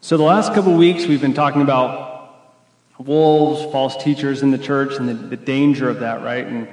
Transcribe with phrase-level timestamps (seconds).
[0.00, 2.54] So, the last couple weeks, we've been talking about
[2.98, 6.46] wolves, false teachers in the church, and the, the danger of that, right?
[6.46, 6.68] And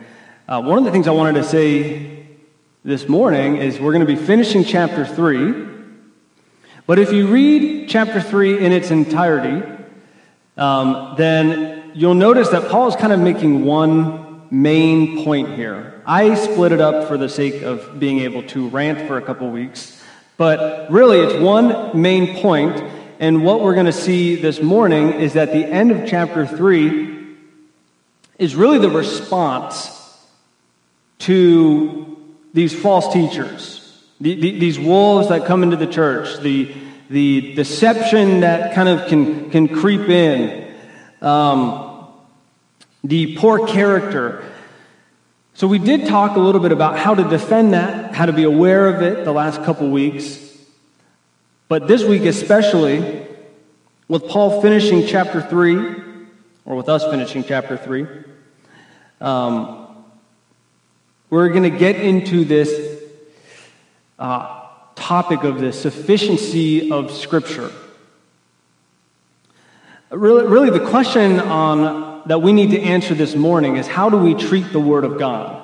[0.47, 2.27] uh, one of the things I wanted to say
[2.83, 5.65] this morning is we're going to be finishing chapter 3.
[6.85, 9.67] But if you read chapter 3 in its entirety,
[10.55, 15.99] um, then you'll notice that Paul is kind of making one main point here.
[16.05, 19.49] I split it up for the sake of being able to rant for a couple
[19.49, 19.99] weeks,
[20.37, 25.33] but really it's one main point and what we're going to see this morning is
[25.33, 27.15] that the end of chapter 3
[28.37, 29.91] is really the response
[31.19, 32.17] to
[32.53, 36.73] these false teachers, the, the, these wolves that come into the church, the,
[37.09, 40.73] the deception that kind of can, can creep in,
[41.21, 42.07] um,
[43.03, 44.43] the poor character.
[45.53, 48.43] So, we did talk a little bit about how to defend that, how to be
[48.43, 50.44] aware of it the last couple weeks.
[51.67, 53.25] But this week, especially,
[54.07, 55.77] with Paul finishing chapter 3,
[56.63, 58.05] or with us finishing chapter 3,
[59.19, 59.87] um,
[61.31, 63.01] we're going to get into this
[64.19, 67.71] uh, topic of the sufficiency of Scripture.
[70.11, 74.17] Really, really, the question on, that we need to answer this morning is how do
[74.17, 75.63] we treat the Word of God?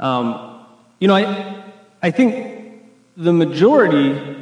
[0.00, 0.64] Um,
[0.98, 1.64] you know, I,
[2.02, 2.55] I think
[3.16, 4.36] the majority,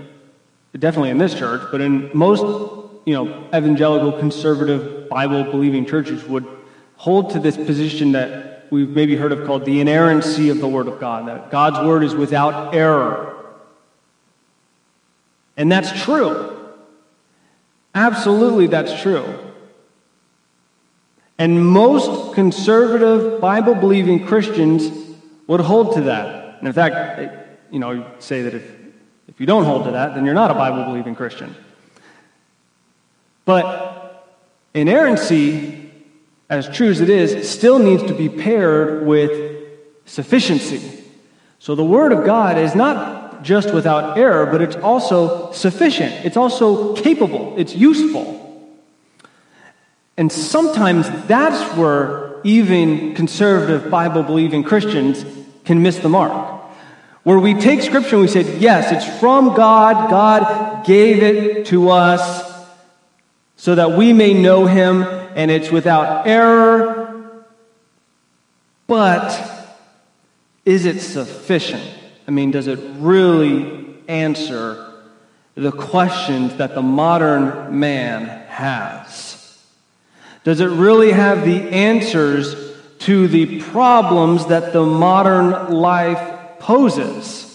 [0.76, 2.42] definitely in this church, but in most,
[3.04, 6.46] you know, evangelical, conservative, Bible believing churches would
[6.96, 10.88] hold to this position that we've maybe heard of called the inerrancy of the Word
[10.88, 13.30] of God, that God's Word is without error.
[15.56, 16.50] And that's true.
[17.94, 19.24] Absolutely, that's true.
[21.38, 24.90] And most conservative, Bible believing Christians
[25.46, 26.58] would hold to that.
[26.58, 28.62] And in fact, you know, say that if,
[29.28, 31.54] if you don't hold to that, then you're not a Bible believing Christian.
[33.44, 34.34] But
[34.74, 35.90] inerrancy,
[36.48, 39.62] as true as it is, still needs to be paired with
[40.06, 41.04] sufficiency.
[41.58, 46.24] So the Word of God is not just without error, but it's also sufficient.
[46.24, 47.54] It's also capable.
[47.58, 48.40] It's useful.
[50.16, 55.24] And sometimes that's where even conservative Bible believing Christians
[55.64, 56.53] can miss the mark.
[57.24, 60.10] Where we take Scripture and we say, yes, it's from God.
[60.10, 62.44] God gave it to us
[63.56, 67.44] so that we may know Him, and it's without error.
[68.86, 69.40] But
[70.66, 71.82] is it sufficient?
[72.28, 74.92] I mean, does it really answer
[75.54, 79.64] the questions that the modern man has?
[80.42, 82.54] Does it really have the answers
[83.00, 86.33] to the problems that the modern life
[86.64, 87.50] poses?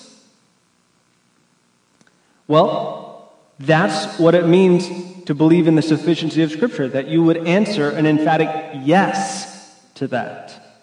[2.48, 4.88] Well, that's what it means
[5.26, 8.50] to believe in the sufficiency of Scripture, that you would answer an emphatic
[8.84, 10.80] yes to that.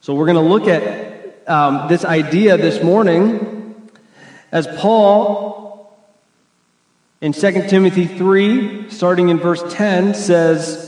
[0.00, 3.90] So we're going to look at um, this idea this morning
[4.52, 5.96] as Paul
[7.20, 10.85] in 2 Timothy 3, starting in verse 10, says,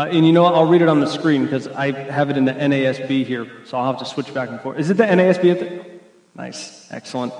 [0.00, 0.54] uh, and you know what?
[0.54, 3.76] I'll read it on the screen because I have it in the NASB here, so
[3.76, 4.78] I'll have to switch back and forth.
[4.78, 5.58] Is it the NASB?
[5.58, 5.84] The...
[6.34, 7.34] Nice, excellent.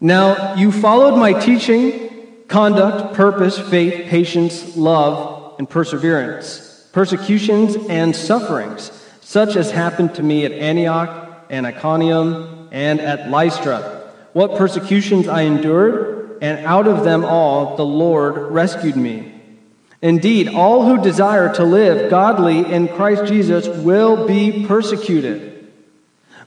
[0.00, 8.92] Now, you followed my teaching, conduct, purpose, faith, patience, love, and perseverance, persecutions and sufferings,
[9.20, 14.12] such as happened to me at Antioch and Iconium and at Lystra.
[14.32, 19.33] What persecutions I endured, and out of them all the Lord rescued me.
[20.04, 25.72] Indeed, all who desire to live godly in Christ Jesus will be persecuted.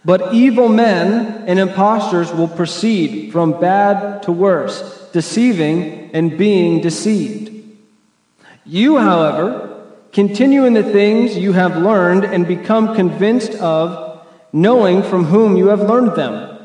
[0.05, 7.51] But evil men and impostors will proceed from bad to worse, deceiving and being deceived.
[8.63, 14.21] You, however, continue in the things you have learned and become convinced of,
[14.53, 16.59] knowing from whom you have learned them,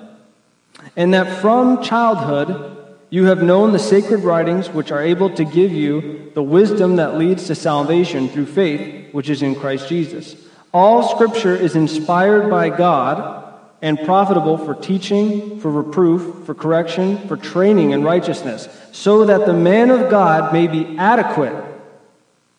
[0.94, 2.71] and that from childhood
[3.12, 7.18] you have known the sacred writings, which are able to give you the wisdom that
[7.18, 10.34] leads to salvation through faith, which is in Christ Jesus.
[10.72, 17.36] All scripture is inspired by God and profitable for teaching, for reproof, for correction, for
[17.36, 21.62] training in righteousness, so that the man of God may be adequate,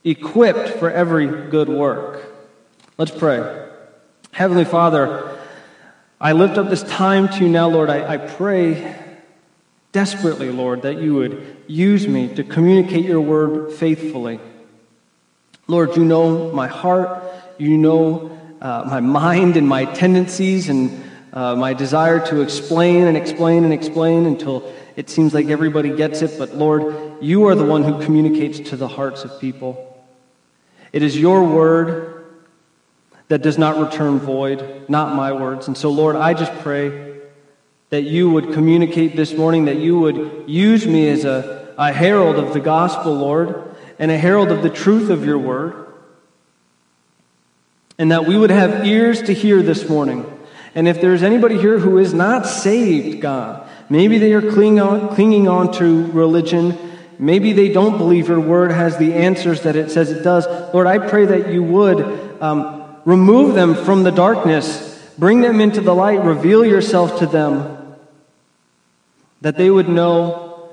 [0.04, 2.32] equipped for every good work.
[3.00, 3.70] Let's pray.
[4.32, 5.36] Heavenly Father,
[6.22, 7.90] I lift up this time to you now, Lord.
[7.90, 9.00] I, I pray
[9.94, 14.40] desperately, Lord, that you would use me to communicate your word faithfully.
[15.68, 17.24] Lord, you know my heart,
[17.58, 23.16] you know uh, my mind and my tendencies, and uh, my desire to explain and
[23.16, 26.38] explain and explain until it seems like everybody gets it.
[26.38, 29.90] But Lord, you are the one who communicates to the hearts of people.
[30.92, 32.26] It is your word
[33.28, 35.68] that does not return void, not my words.
[35.68, 37.13] And so, Lord, I just pray
[37.94, 42.38] that you would communicate this morning, that you would use me as a, a herald
[42.38, 45.94] of the gospel, Lord, and a herald of the truth of your word.
[48.00, 50.26] And that we would have ears to hear this morning.
[50.74, 55.14] And if there's anybody here who is not saved, God, maybe they are clinging on,
[55.14, 56.76] clinging on to religion
[57.20, 60.46] Maybe they don't believe your word has the answers that it says it does.
[60.74, 62.02] Lord, I pray that you would
[62.42, 67.73] um, remove them from the darkness, bring them into the light, reveal yourself to them,
[69.44, 70.70] that they would know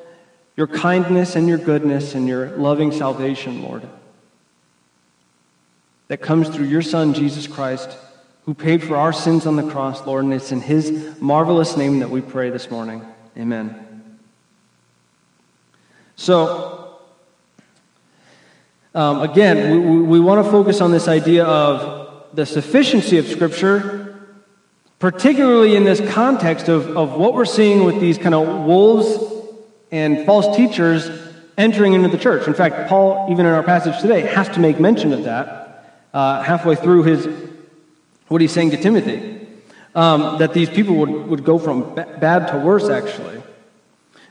[0.57, 3.83] your kindness and your goodness and your loving salvation, Lord,
[6.07, 7.99] that comes through your Son, Jesus Christ,
[8.45, 11.99] who paid for our sins on the cross, Lord, and it's in his marvelous name
[11.99, 13.05] that we pray this morning.
[13.37, 14.19] Amen.
[16.15, 17.01] So,
[18.95, 24.10] um, again, we, we want to focus on this idea of the sufficiency of Scripture,
[25.00, 29.19] particularly in this context of, of what we're seeing with these kind of wolves
[29.91, 31.11] and false teachers
[31.58, 32.47] entering into the church.
[32.47, 36.43] In fact, Paul, even in our passage today, has to make mention of that uh,
[36.43, 37.29] halfway through his
[38.29, 39.38] what he's saying to Timothy.
[39.93, 43.43] Um, that these people would, would go from bad to worse, actually.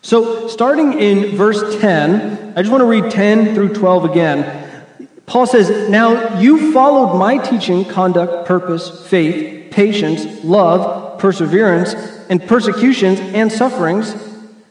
[0.01, 4.87] So, starting in verse 10, I just want to read 10 through 12 again.
[5.25, 11.93] Paul says, Now you followed my teaching, conduct, purpose, faith, patience, love, perseverance,
[12.29, 14.15] and persecutions and sufferings,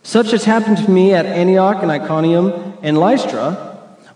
[0.03, 3.67] such as happened to me at Antioch and Iconium and Lystra.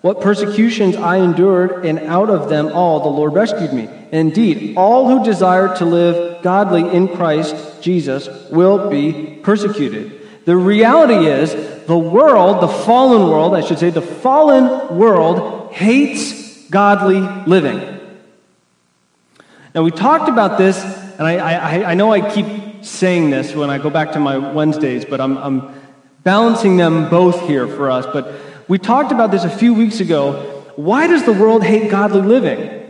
[0.00, 3.86] What persecutions I endured, and out of them all the Lord rescued me.
[3.86, 10.20] And indeed, all who desire to live godly in Christ Jesus will be persecuted.
[10.44, 16.66] The reality is, the world, the fallen world, I should say, the fallen world hates
[16.68, 18.00] godly living.
[19.74, 20.82] Now, we talked about this,
[21.18, 24.36] and I, I, I know I keep saying this when I go back to my
[24.36, 25.82] Wednesdays, but I'm, I'm
[26.22, 28.04] balancing them both here for us.
[28.12, 28.34] But
[28.68, 30.64] we talked about this a few weeks ago.
[30.76, 32.86] Why does the world hate godly living?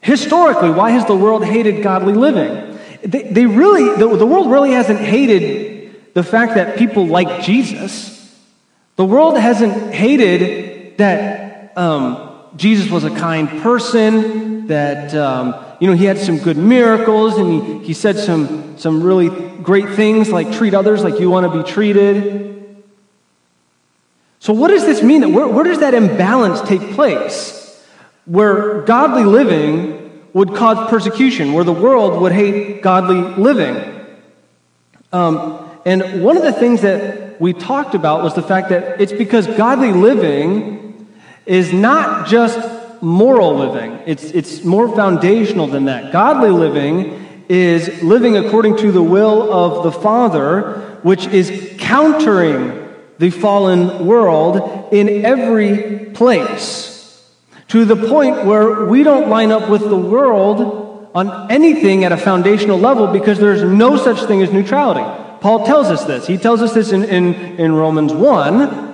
[0.00, 2.78] Historically, why has the world hated godly living?
[3.02, 8.14] They, they really, the, the world really hasn't hated the fact that people like Jesus.
[8.94, 12.25] The world hasn't hated that um,
[12.56, 17.52] Jesus was a kind person, that um, you know he had some good miracles, and
[17.52, 19.28] he, he said some, some really
[19.62, 22.46] great things like treat others like you want to be treated.
[24.40, 25.32] So, what does this mean?
[25.32, 27.84] Where, where does that imbalance take place?
[28.24, 34.06] Where godly living would cause persecution, where the world would hate godly living.
[35.12, 39.12] Um, and one of the things that we talked about was the fact that it's
[39.12, 40.85] because godly living
[41.46, 42.58] is not just
[43.02, 46.12] moral living, it's, it's more foundational than that.
[46.12, 52.82] Godly living is living according to the will of the Father, which is countering
[53.18, 56.92] the fallen world in every place.
[57.68, 62.16] To the point where we don't line up with the world on anything at a
[62.16, 65.00] foundational level because there's no such thing as neutrality.
[65.40, 66.26] Paul tells us this.
[66.26, 68.85] He tells us this in, in, in Romans 1.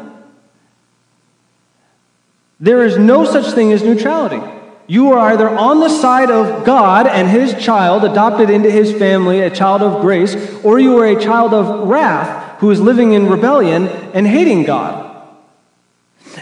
[2.63, 4.41] There is no such thing as neutrality.
[4.87, 9.41] You are either on the side of God and his child, adopted into his family,
[9.41, 13.29] a child of grace, or you are a child of wrath who is living in
[13.29, 15.27] rebellion and hating God.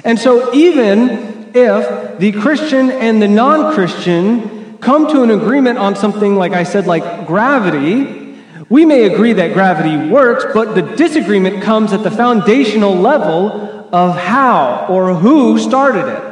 [0.04, 5.96] And so, even if the Christian and the non Christian come to an agreement on
[5.96, 8.36] something, like I said, like gravity,
[8.68, 14.16] we may agree that gravity works, but the disagreement comes at the foundational level of
[14.16, 16.30] how or who started it.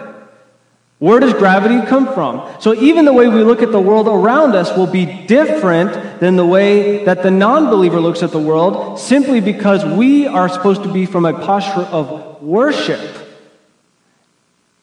[0.98, 2.48] Where does gravity come from?
[2.60, 6.34] So, even the way we look at the world around us will be different than
[6.34, 10.82] the way that the non believer looks at the world simply because we are supposed
[10.82, 13.00] to be from a posture of worship,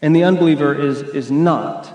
[0.01, 1.91] and the unbeliever is, is not.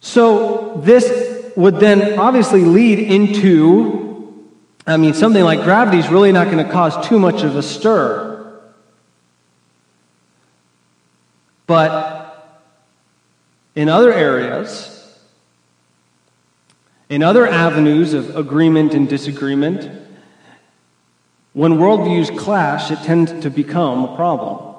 [0.00, 4.50] So, this would then obviously lead into,
[4.84, 7.62] I mean, something like gravity is really not going to cause too much of a
[7.62, 8.29] stir.
[11.70, 12.66] But
[13.76, 15.20] in other areas,
[17.08, 19.88] in other avenues of agreement and disagreement,
[21.52, 24.74] when worldviews clash, it tends to become a problem.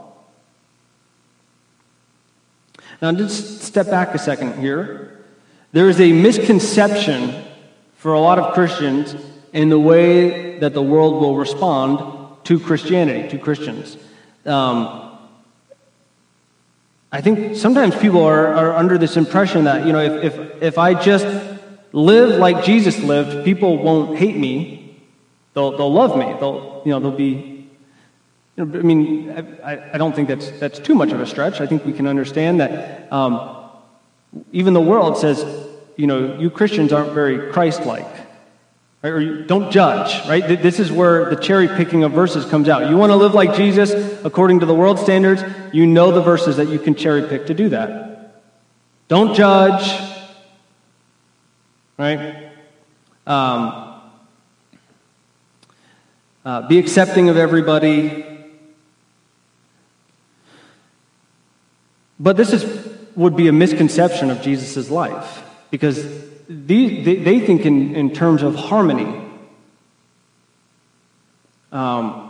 [3.02, 5.18] Now, just step back a second here.
[5.72, 7.42] There is a misconception
[7.96, 9.16] for a lot of Christians
[9.54, 13.96] in the way that the world will respond to Christianity, to Christians.
[14.46, 15.11] Um,
[17.12, 20.78] I think sometimes people are, are under this impression that, you know, if, if, if
[20.78, 21.26] I just
[21.92, 24.98] live like Jesus lived, people won't hate me.
[25.54, 26.26] They'll, they'll love me.
[26.40, 27.68] They'll, you know, they'll be,
[28.56, 29.30] you know, I mean,
[29.64, 31.60] I, I don't think that's, that's too much of a stretch.
[31.60, 33.58] I think we can understand that um,
[34.54, 35.44] even the world says,
[35.98, 38.08] you know, you Christians aren't very Christ like.
[39.04, 39.10] Right?
[39.10, 40.62] Or don't judge, right?
[40.62, 42.90] This is where the cherry picking of verses comes out.
[42.90, 43.92] You want to live like Jesus
[44.24, 45.44] according to the world standards,
[45.74, 48.44] you know the verses that you can cherry pick to do that.
[49.08, 49.92] Don't judge,
[51.98, 52.52] right?
[53.26, 54.02] Um,
[56.46, 58.26] uh, be accepting of everybody.
[62.20, 62.66] But this is,
[63.16, 66.06] would be a misconception of Jesus' life because
[66.52, 69.22] they, they, they think in, in terms of harmony.
[71.72, 72.30] Um,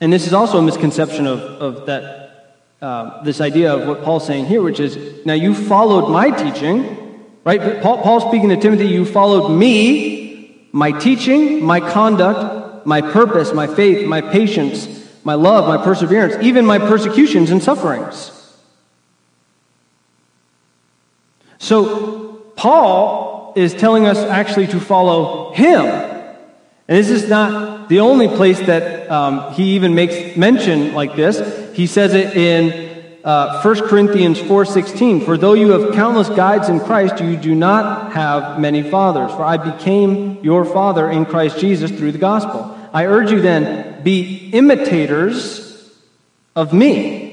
[0.00, 4.26] and this is also a misconception of, of that, uh, this idea of what Paul's
[4.26, 7.80] saying here, which is now you followed my teaching, right?
[7.80, 13.68] Paul, Paul's speaking to Timothy, you followed me, my teaching, my conduct, my purpose, my
[13.68, 14.88] faith, my patience,
[15.22, 18.32] my love, my perseverance, even my persecutions and sufferings.
[21.58, 22.23] So
[22.56, 25.84] Paul is telling us actually to follow him.
[26.86, 31.74] And this is not the only place that um, he even makes mention like this.
[31.74, 32.84] He says it in
[33.24, 38.12] uh, 1 Corinthians 4.16, For though you have countless guides in Christ, you do not
[38.12, 39.30] have many fathers.
[39.30, 42.78] For I became your father in Christ Jesus through the gospel.
[42.92, 45.90] I urge you then, be imitators
[46.54, 47.23] of me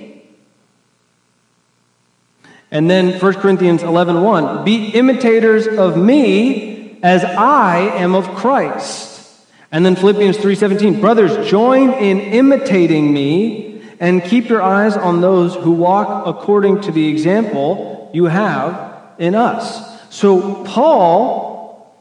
[2.72, 9.12] and then 1 Corinthians 11 1, be imitators of me as I am of Christ.
[9.72, 15.56] And then Philippians 3:17, brothers, join in imitating me and keep your eyes on those
[15.56, 19.82] who walk according to the example you have in us.
[20.10, 21.96] So Paul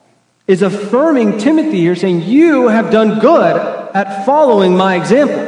[0.49, 3.57] is affirming Timothy here saying, "You have done good
[3.95, 5.47] at following my example.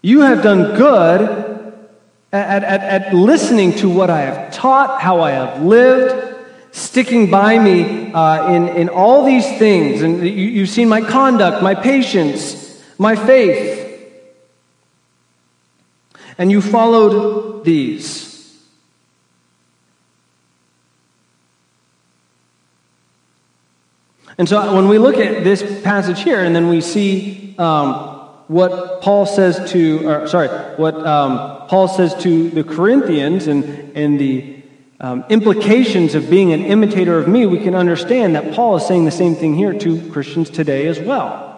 [0.00, 1.41] You have done good
[2.32, 6.36] at, at, at listening to what I have taught, how I have lived,
[6.70, 10.00] sticking by me uh, in, in all these things.
[10.00, 13.80] And you, you've seen my conduct, my patience, my faith.
[16.38, 18.32] And you followed these.
[24.38, 28.11] And so when we look at this passage here, and then we see um,
[28.48, 33.64] what Paul says to, or, sorry, what um, Paul says to the Corinthians and,
[33.96, 34.62] and the
[35.00, 39.04] um, implications of being an imitator of me, we can understand that Paul is saying
[39.04, 41.50] the same thing here to Christians today as well.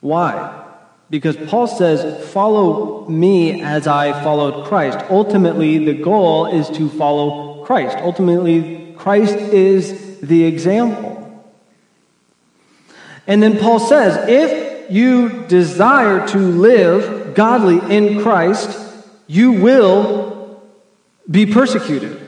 [0.00, 0.64] Why?
[1.10, 4.98] Because Paul says, Follow me as I followed Christ.
[5.10, 7.96] Ultimately, the goal is to follow Christ.
[7.98, 11.44] Ultimately, Christ is the example.
[13.26, 18.78] And then Paul says, if you desire to live godly in Christ,
[19.26, 20.62] you will
[21.28, 22.20] be persecuted.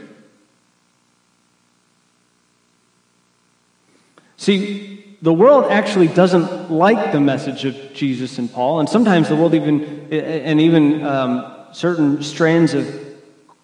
[4.36, 9.36] See, the world actually doesn't like the message of Jesus and Paul, and sometimes the
[9.36, 12.84] world even, and even um, certain strands of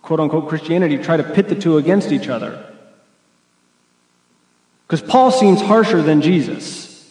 [0.00, 2.68] quote unquote Christianity try to pit the two against each other.
[4.90, 7.08] Because Paul seems harsher than Jesus.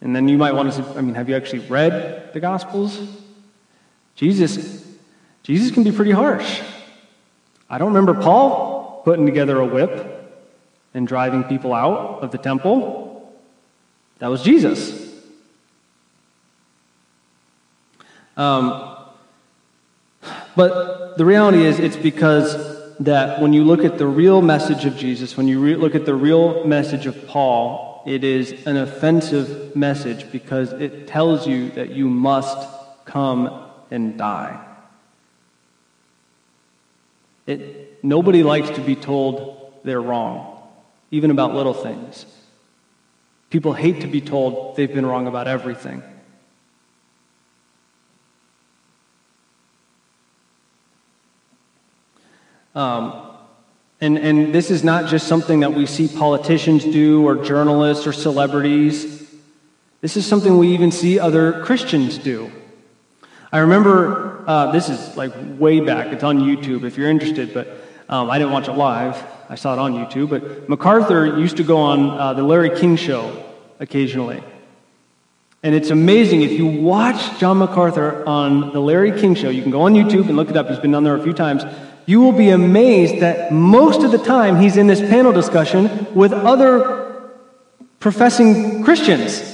[0.00, 2.96] And then you might want to, I mean, have you actually read the Gospels?
[4.14, 4.86] Jesus,
[5.42, 6.62] Jesus can be pretty harsh.
[7.68, 10.32] I don't remember Paul putting together a whip
[10.94, 13.34] and driving people out of the temple.
[14.20, 15.12] That was Jesus.
[18.36, 18.96] Um,
[20.54, 24.96] but the reality is, it's because that when you look at the real message of
[24.96, 29.74] Jesus, when you re- look at the real message of Paul, it is an offensive
[29.74, 32.68] message because it tells you that you must
[33.04, 34.64] come and die.
[37.46, 40.62] It, nobody likes to be told they're wrong,
[41.10, 42.26] even about little things.
[43.50, 46.02] People hate to be told they've been wrong about everything.
[52.74, 53.20] Um,
[54.00, 58.12] and, and this is not just something that we see politicians do or journalists or
[58.12, 59.26] celebrities.
[60.00, 62.50] This is something we even see other Christians do.
[63.52, 67.68] I remember uh, this is like way back, it's on YouTube if you're interested, but
[68.08, 69.22] um, I didn't watch it live.
[69.48, 70.30] I saw it on YouTube.
[70.30, 73.44] But MacArthur used to go on uh, the Larry King show
[73.78, 74.42] occasionally.
[75.62, 79.70] And it's amazing if you watch John MacArthur on the Larry King show, you can
[79.70, 81.64] go on YouTube and look it up, he's been on there a few times.
[82.06, 86.32] You will be amazed that most of the time he's in this panel discussion with
[86.32, 87.32] other
[87.98, 89.52] professing Christians.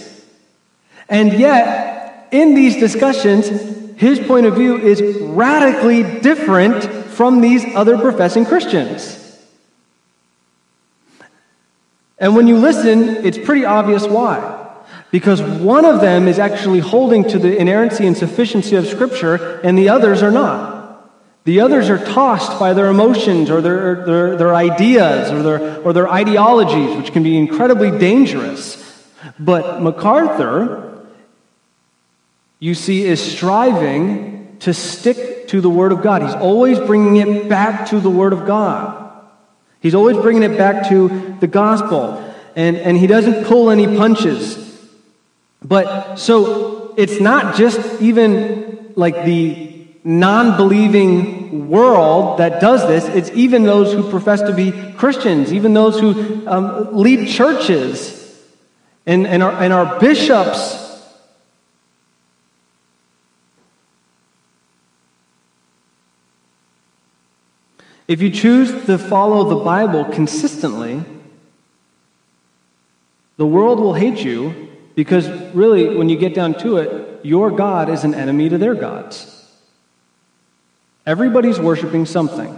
[1.09, 3.49] And yet, in these discussions,
[3.97, 9.17] his point of view is radically different from these other professing Christians.
[12.19, 14.57] And when you listen, it's pretty obvious why.
[15.11, 19.77] Because one of them is actually holding to the inerrancy and sufficiency of Scripture, and
[19.77, 20.80] the others are not.
[21.45, 25.93] The others are tossed by their emotions or their, their, their ideas or their, or
[25.93, 28.77] their ideologies, which can be incredibly dangerous.
[29.39, 31.07] But MacArthur,
[32.59, 36.23] you see, is striving to stick to the Word of God.
[36.23, 39.11] He's always bringing it back to the Word of God.
[39.81, 42.23] He's always bringing it back to the gospel.
[42.55, 44.59] And, and he doesn't pull any punches.
[45.63, 49.70] But so it's not just even like the
[50.05, 55.75] non believing world that does this, it's even those who profess to be Christians, even
[55.75, 58.17] those who um, lead churches
[59.07, 60.79] and, and, our, and our bishops.
[68.09, 71.05] If you choose to follow the Bible consistently,
[73.37, 77.89] the world will hate you because really, when you get down to it, your God
[77.89, 79.40] is an enemy to their gods.
[81.07, 82.57] Everybody's worshiping something.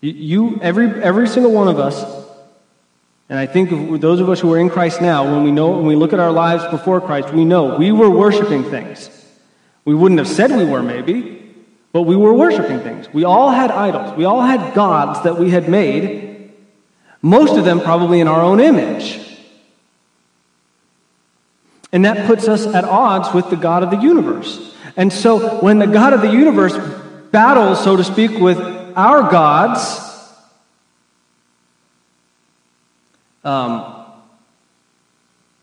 [0.00, 2.04] You, every, every single one of us,
[3.28, 5.86] and I think those of us who are in Christ now, when we know, when
[5.86, 9.08] we look at our lives before Christ, we know we were worshiping things.
[9.84, 11.54] We wouldn't have said we were, maybe,
[11.92, 13.12] but we were worshiping things.
[13.12, 14.16] We all had idols.
[14.16, 16.52] We all had gods that we had made,
[17.22, 19.20] most of them probably in our own image.
[21.90, 24.73] And that puts us at odds with the God of the universe.
[24.96, 26.76] And so when the God of the universe
[27.30, 28.58] battles, so to speak, with
[28.96, 30.00] our gods,
[33.42, 34.06] um,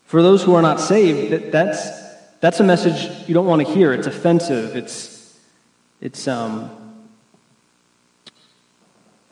[0.06, 1.90] for those who are not saved, that, that's,
[2.42, 3.94] that's a message you don't want to hear.
[3.94, 4.76] It's offensive.
[4.76, 5.40] It's,
[6.02, 6.70] it's, um,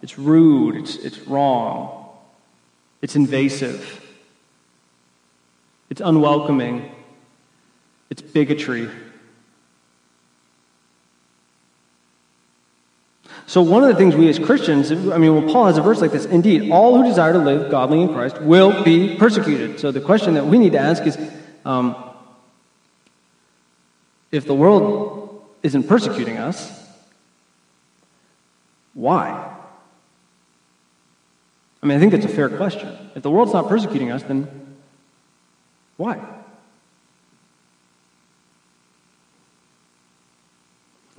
[0.01, 0.77] it's rude.
[0.77, 2.07] It's, it's wrong.
[3.01, 4.05] It's invasive.
[5.89, 6.89] It's unwelcoming.
[8.09, 8.89] It's bigotry.
[13.49, 16.01] So, one of the things we as Christians, I mean, well, Paul has a verse
[16.01, 19.79] like this indeed, all who desire to live godly in Christ will be persecuted.
[19.79, 21.17] So, the question that we need to ask is
[21.65, 21.95] um,
[24.31, 26.71] if the world isn't persecuting us,
[28.93, 29.51] why?
[31.81, 32.95] I mean, I think that's a fair question.
[33.15, 34.47] If the world's not persecuting us, then
[35.97, 36.19] why?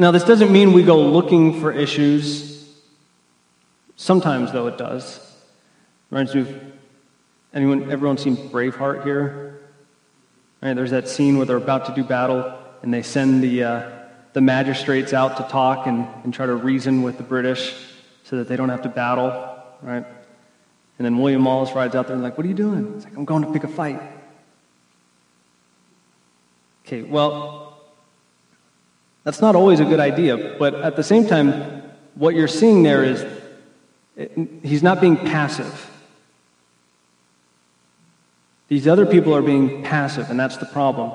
[0.01, 2.67] Now, this doesn't mean we go looking for issues.
[3.97, 5.21] Sometimes, though, it does.
[6.09, 6.63] Reminds me of
[7.53, 9.61] anyone, everyone seen Braveheart here?
[10.63, 13.91] Right, there's that scene where they're about to do battle and they send the, uh,
[14.33, 17.75] the magistrates out to talk and, and try to reason with the British
[18.25, 20.07] so that they don't have to battle, right?
[20.99, 22.95] And then William Wallace rides out there and like, what are you doing?
[22.97, 24.01] It's like, I'm going to pick a fight.
[26.87, 27.60] Okay, well,
[29.31, 31.53] that's not always a good idea, but at the same time,
[32.16, 33.25] what you're seeing there is
[34.64, 35.88] he's not being passive.
[38.66, 41.12] These other people are being passive, and that's the problem.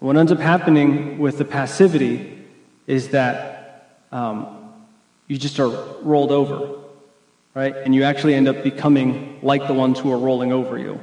[0.00, 2.44] What ends up happening with the passivity
[2.86, 4.74] is that um,
[5.26, 5.70] you just are
[6.02, 6.78] rolled over,
[7.54, 7.74] right?
[7.74, 11.00] And you actually end up becoming like the ones who are rolling over you.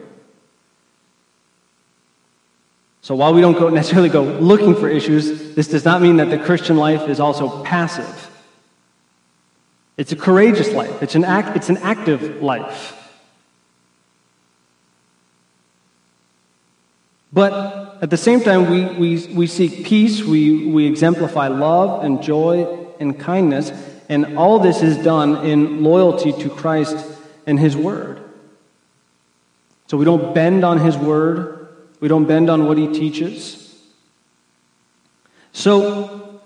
[3.03, 6.29] So while we don't go necessarily go looking for issues, this does not mean that
[6.29, 8.31] the Christian life is also passive.
[9.97, 11.03] It's a courageous life.
[11.03, 12.97] It's an, act, it's an active life.
[17.33, 22.23] But at the same time, we, we, we seek peace, we, we exemplify love and
[22.23, 23.73] joy and kindness,
[24.07, 26.95] and all this is done in loyalty to Christ
[27.45, 28.21] and His Word.
[29.87, 31.62] So we don't bend on His Word,
[32.03, 33.81] we don't bend on what he teaches.
[35.53, 36.41] So,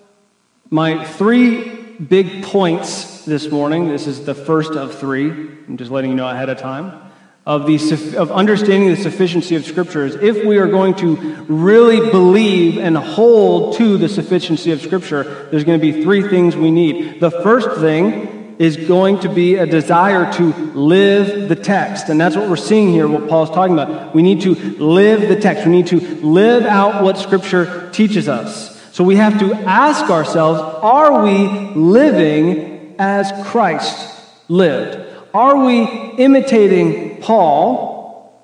[0.69, 5.31] my three big points this morning this is the first of three.
[5.31, 7.01] I'm just letting you know ahead of time.
[7.43, 11.15] of, the, of understanding the sufficiency of Scripture is if we are going to
[11.45, 16.55] really believe and hold to the sufficiency of Scripture, there's going to be three things
[16.55, 17.19] we need.
[17.19, 22.09] The first thing is going to be a desire to live the text.
[22.09, 24.15] And that's what we're seeing here, what Paul's talking about.
[24.15, 25.65] We need to live the text.
[25.65, 28.75] We need to live out what Scripture teaches us.
[28.91, 35.05] So we have to ask ourselves are we living as Christ lived?
[35.33, 38.41] Are we imitating Paul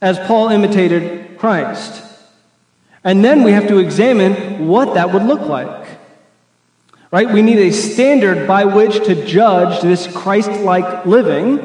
[0.00, 2.02] as Paul imitated Christ?
[3.04, 5.85] And then we have to examine what that would look like.
[7.16, 7.32] Right?
[7.32, 11.56] We need a standard by which to judge this Christ like living,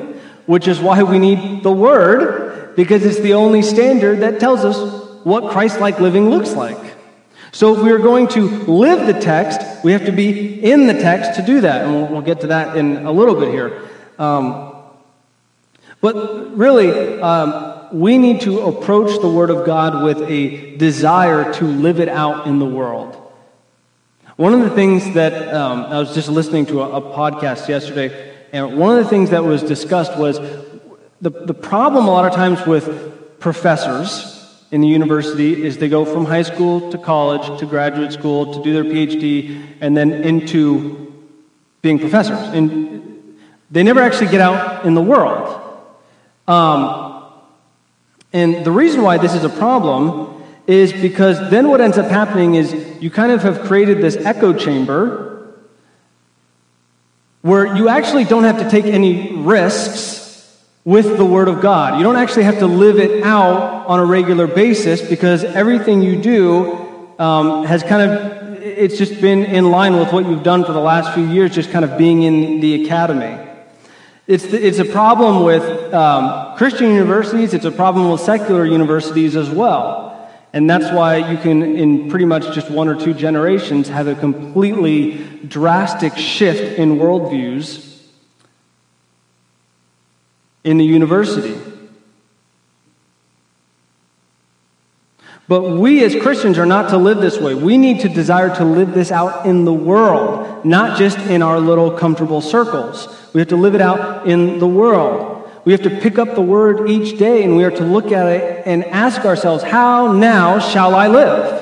[0.45, 4.77] which is why we need the Word, because it's the only standard that tells us
[5.25, 6.77] what Christ like living looks like.
[7.51, 10.93] So, if we are going to live the text, we have to be in the
[10.93, 11.83] text to do that.
[11.83, 13.89] And we'll, get to that in a little bit here.
[14.17, 14.73] Um,
[15.99, 21.65] but really, um, we need to approach the Word of God with a desire to
[21.65, 23.20] live it out in the world.
[24.37, 28.33] One of the things that um, I was just listening to a, a, podcast yesterday,
[28.53, 30.39] and one of the things that was discussed was
[31.19, 36.05] the, the problem a lot of times with professors in the university is they go
[36.05, 41.13] from high school to college to graduate school to do their PhD and then into
[41.81, 42.39] being professors.
[42.53, 43.37] And
[43.69, 45.59] they never actually get out in the world.
[46.47, 47.25] Um,
[48.31, 50.40] and the reason why this is a problem
[50.71, 54.53] is because then what ends up happening is you kind of have created this echo
[54.53, 55.53] chamber
[57.41, 60.19] where you actually don't have to take any risks
[60.83, 61.97] with the Word of God.
[61.97, 66.21] You don't actually have to live it out on a regular basis because everything you
[66.21, 66.73] do
[67.19, 70.79] um, has kind of, it's just been in line with what you've done for the
[70.79, 73.47] last few years, just kind of being in the academy.
[74.27, 79.35] It's, the, it's a problem with um, Christian universities, it's a problem with secular universities
[79.35, 80.10] as well.
[80.53, 84.15] And that's why you can, in pretty much just one or two generations, have a
[84.15, 87.87] completely drastic shift in worldviews
[90.63, 91.57] in the university.
[95.47, 97.55] But we as Christians are not to live this way.
[97.55, 101.59] We need to desire to live this out in the world, not just in our
[101.59, 103.07] little comfortable circles.
[103.33, 105.30] We have to live it out in the world.
[105.63, 108.27] We have to pick up the word each day and we are to look at
[108.27, 111.61] it and ask ourselves, How now shall I live?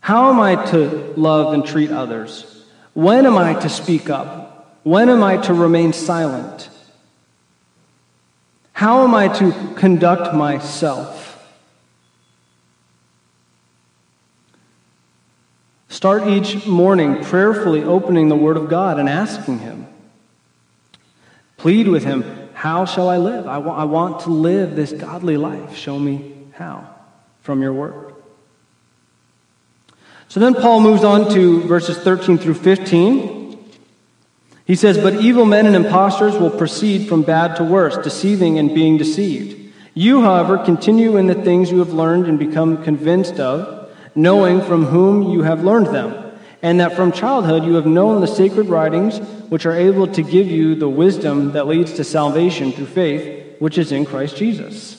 [0.00, 2.64] How am I to love and treat others?
[2.94, 4.80] When am I to speak up?
[4.82, 6.68] When am I to remain silent?
[8.72, 11.29] How am I to conduct myself?
[15.90, 19.88] Start each morning prayerfully opening the Word of God and asking Him.
[21.56, 22.24] Plead with Him,
[22.54, 23.48] How shall I live?
[23.48, 25.76] I, wa- I want to live this godly life.
[25.76, 26.88] Show me how
[27.42, 28.14] from your Word.
[30.28, 33.58] So then Paul moves on to verses 13 through 15.
[34.66, 38.72] He says, But evil men and impostors will proceed from bad to worse, deceiving and
[38.72, 39.72] being deceived.
[39.94, 43.79] You, however, continue in the things you have learned and become convinced of
[44.14, 48.26] knowing from whom you have learned them, and that from childhood you have known the
[48.26, 49.18] sacred writings,
[49.48, 53.78] which are able to give you the wisdom that leads to salvation through faith, which
[53.78, 54.96] is in Christ Jesus.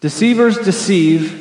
[0.00, 1.40] Deceivers deceive.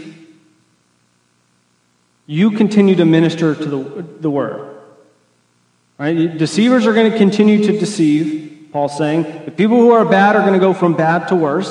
[2.28, 4.78] You continue to minister to the, the word.
[5.98, 6.38] Right?
[6.38, 9.46] Deceivers are going to continue to deceive, Paul's saying.
[9.46, 11.70] The people who are bad are going to go from bad to worse.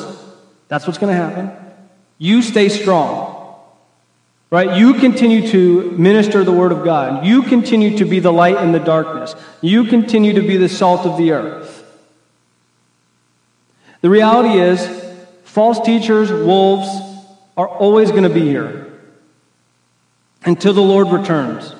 [0.68, 1.59] That's what's going to happen.
[2.20, 3.56] You stay strong.
[4.50, 4.76] Right?
[4.76, 7.24] You continue to minister the word of God.
[7.24, 9.34] You continue to be the light in the darkness.
[9.60, 11.84] You continue to be the salt of the earth.
[14.02, 14.86] The reality is,
[15.44, 16.88] false teachers, wolves,
[17.56, 18.92] are always going to be here
[20.44, 21.74] until the Lord returns.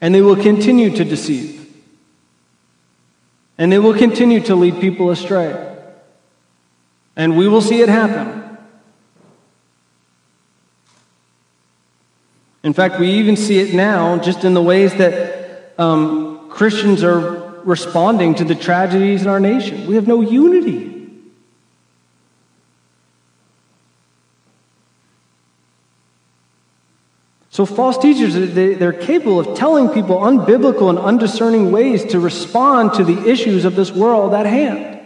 [0.00, 1.74] And they will continue to deceive.
[3.56, 5.71] And they will continue to lead people astray.
[7.16, 8.42] And we will see it happen.
[12.62, 17.60] In fact, we even see it now just in the ways that um, Christians are
[17.64, 19.86] responding to the tragedies in our nation.
[19.86, 20.90] We have no unity.
[27.50, 33.04] So, false teachers, they're capable of telling people unbiblical and undiscerning ways to respond to
[33.04, 35.01] the issues of this world at hand.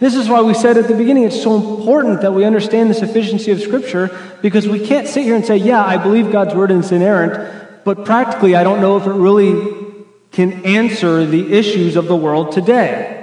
[0.00, 2.94] This is why we said at the beginning it's so important that we understand the
[2.94, 6.70] sufficiency of Scripture because we can't sit here and say, yeah, I believe God's word
[6.70, 9.76] is inerrant, but practically I don't know if it really
[10.30, 13.14] can answer the issues of the world today.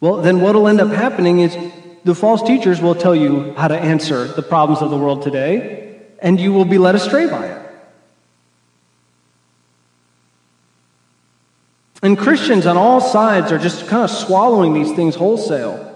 [0.00, 1.56] Well, then what will end up happening is
[2.04, 6.00] the false teachers will tell you how to answer the problems of the world today,
[6.20, 7.63] and you will be led astray by it.
[12.04, 15.90] And Christians on all sides are just kind of swallowing these things wholesale.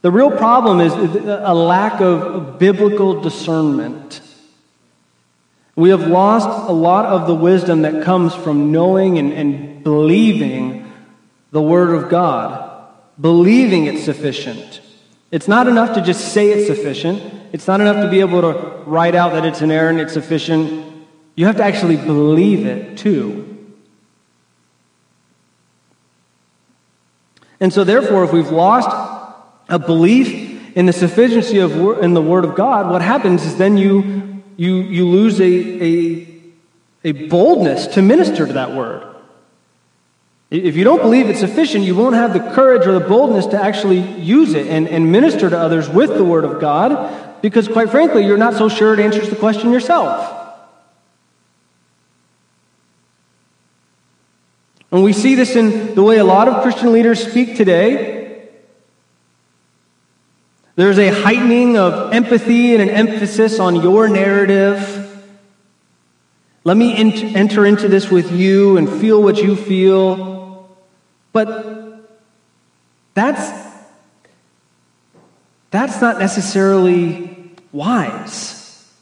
[0.00, 4.22] The real problem is a lack of biblical discernment.
[5.76, 10.90] We have lost a lot of the wisdom that comes from knowing and, and believing
[11.50, 12.88] the Word of God,
[13.20, 14.80] believing it's sufficient.
[15.30, 17.22] It's not enough to just say it's sufficient.
[17.52, 20.91] It's not enough to be able to write out that it's an inerrant, it's sufficient.
[21.34, 23.48] You have to actually believe it too.
[27.60, 28.90] And so, therefore, if we've lost
[29.68, 33.76] a belief in the sufficiency of in the Word of God, what happens is then
[33.76, 36.26] you you you lose a a,
[37.04, 39.06] a boldness to minister to that Word.
[40.50, 43.62] If you don't believe it's sufficient, you won't have the courage or the boldness to
[43.62, 47.88] actually use it and, and minister to others with the Word of God, because quite
[47.90, 50.31] frankly, you're not so sure it answers the question yourself.
[54.92, 58.50] And we see this in the way a lot of Christian leaders speak today.
[60.76, 64.98] There's a heightening of empathy and an emphasis on your narrative.
[66.64, 70.76] Let me enter into this with you and feel what you feel.
[71.32, 72.06] But
[73.14, 73.50] that's,
[75.70, 78.92] that's not necessarily wise.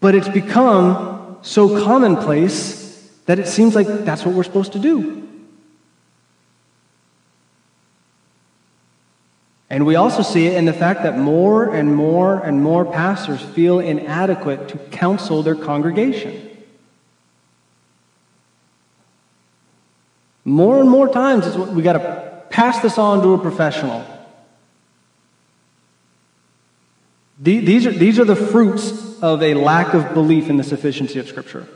[0.00, 2.85] But it's become so commonplace
[3.26, 5.22] that it seems like that's what we're supposed to do.
[9.68, 13.42] And we also see it in the fact that more and more and more pastors
[13.42, 16.42] feel inadequate to counsel their congregation.
[20.44, 24.06] More and more times, it's what, we got to pass this on to a professional.
[27.40, 31.26] These are, these are the fruits of a lack of belief in the sufficiency of
[31.26, 31.66] Scripture.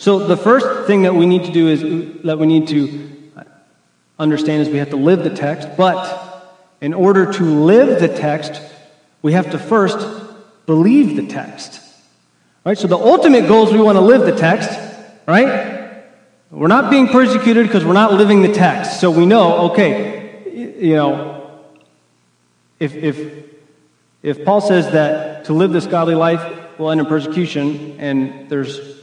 [0.00, 1.82] So, the first thing that we need to do is
[2.22, 3.22] that we need to
[4.18, 8.62] understand is we have to live the text, but in order to live the text,
[9.20, 9.98] we have to first
[10.64, 11.82] believe the text.
[12.64, 12.78] Right?
[12.78, 14.70] So, the ultimate goal is we want to live the text,
[15.26, 16.02] right?
[16.50, 19.00] We're not being persecuted because we're not living the text.
[19.02, 21.60] So, we know, okay, you know,
[22.78, 23.44] if, if,
[24.22, 28.99] if Paul says that to live this godly life will end in persecution, and there's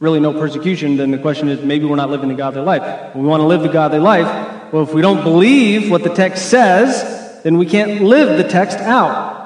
[0.00, 3.14] really no persecution, then the question is maybe we're not living the godly life.
[3.14, 4.72] We want to live the godly life.
[4.72, 8.78] Well, if we don't believe what the text says, then we can't live the text
[8.78, 9.36] out.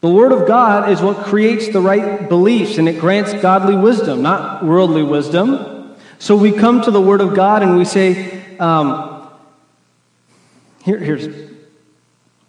[0.00, 4.20] The Word of God is what creates the right beliefs, and it grants godly wisdom,
[4.20, 5.96] not worldly wisdom.
[6.18, 9.28] So we come to the Word of God and we say, um,
[10.82, 11.51] here, here's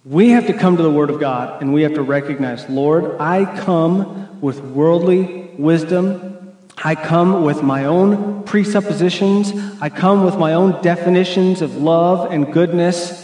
[0.05, 3.19] we have to come to the Word of God and we have to recognize, Lord,
[3.21, 6.53] I come with worldly wisdom.
[6.83, 9.53] I come with my own presuppositions.
[9.81, 13.23] I come with my own definitions of love and goodness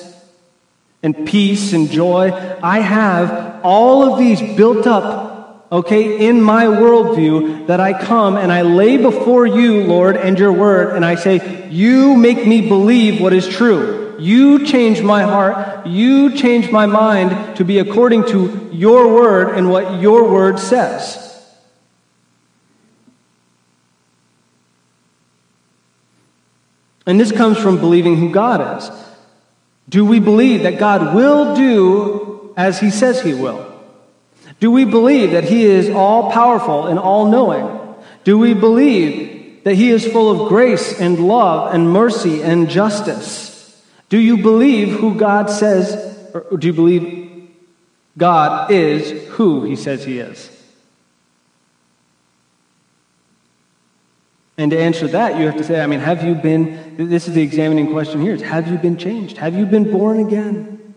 [1.04, 2.32] and peace and joy.
[2.64, 8.54] I have all of these built up, okay, in my worldview that I come and
[8.54, 13.20] I lay before you, Lord, and your word, and I say, You make me believe
[13.20, 13.99] what is true.
[14.20, 15.88] You change my heart.
[15.88, 21.26] You change my mind to be according to your word and what your word says.
[27.06, 28.92] And this comes from believing who God is.
[29.90, 33.66] Do we believe that God will do as he says he will?
[34.60, 37.96] Do we believe that he is all powerful and all knowing?
[38.24, 43.49] Do we believe that he is full of grace and love and mercy and justice?
[44.10, 45.96] Do you believe who God says,
[46.34, 47.50] or do you believe
[48.18, 50.56] God is who he says he is?
[54.58, 57.34] And to answer that, you have to say, I mean, have you been, this is
[57.34, 59.38] the examining question here, is have you been changed?
[59.38, 60.96] Have you been born again?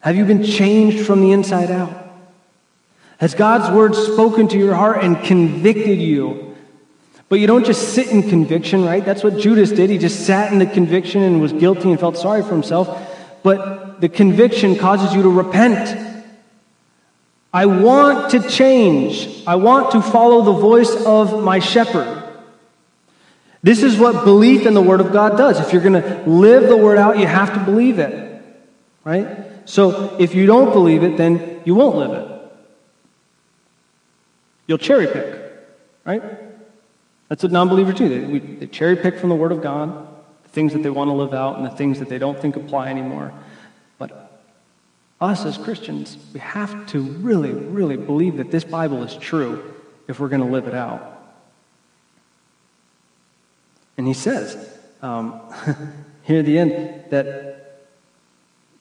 [0.00, 1.96] Have you been changed from the inside out?
[3.18, 6.51] Has God's word spoken to your heart and convicted you
[7.32, 9.02] but you don't just sit in conviction, right?
[9.02, 9.88] That's what Judas did.
[9.88, 13.08] He just sat in the conviction and was guilty and felt sorry for himself.
[13.42, 15.98] But the conviction causes you to repent.
[17.50, 19.44] I want to change.
[19.46, 22.22] I want to follow the voice of my shepherd.
[23.62, 25.58] This is what belief in the Word of God does.
[25.58, 28.44] If you're going to live the Word out, you have to believe it.
[29.04, 29.26] Right?
[29.64, 32.52] So if you don't believe it, then you won't live it.
[34.66, 35.40] You'll cherry pick.
[36.04, 36.51] Right?
[37.32, 38.10] That's what non believers do.
[38.10, 40.06] They, they cherry pick from the Word of God
[40.42, 42.56] the things that they want to live out and the things that they don't think
[42.56, 43.32] apply anymore.
[43.96, 44.38] But
[45.18, 49.72] us as Christians, we have to really, really believe that this Bible is true
[50.08, 51.24] if we're going to live it out.
[53.96, 54.68] And he says
[55.00, 55.40] um,
[56.24, 57.80] here at the end that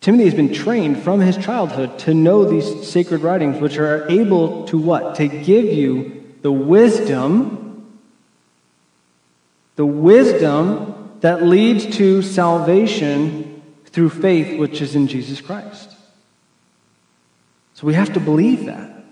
[0.02, 4.66] Timothy has been trained from his childhood to know these sacred writings, which are able
[4.68, 5.16] to what?
[5.16, 7.61] To give you the wisdom,
[9.82, 15.96] the wisdom that leads to salvation through faith, which is in Jesus Christ.
[17.74, 19.04] So we have to believe that.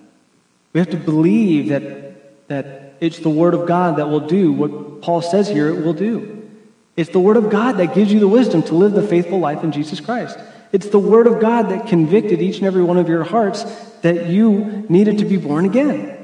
[0.71, 5.01] We have to believe that, that it's the Word of God that will do what
[5.01, 6.47] Paul says here it will do.
[6.95, 9.63] It's the Word of God that gives you the wisdom to live the faithful life
[9.63, 10.37] in Jesus Christ.
[10.71, 13.63] It's the Word of God that convicted each and every one of your hearts
[14.01, 16.18] that you needed to be born again.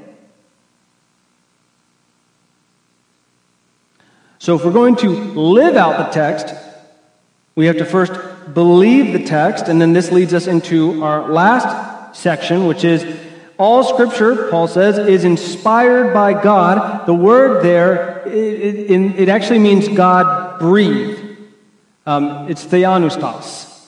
[4.45, 6.53] So, if we're going to live out the text,
[7.55, 8.13] we have to first
[8.53, 13.07] believe the text, and then this leads us into our last section, which is
[13.57, 17.07] all scripture, Paul says, is inspired by God.
[17.07, 21.39] The word there, it, it, it actually means God breathed.
[22.05, 23.83] Um, it's theopneustos.